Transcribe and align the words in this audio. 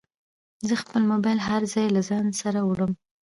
زه 0.67 0.73
خپل 0.83 1.01
موبایل 1.11 1.39
هر 1.49 1.61
ځای 1.73 1.87
له 1.95 2.01
ځانه 2.09 2.33
سره 2.41 2.59
وړم. 2.63 2.91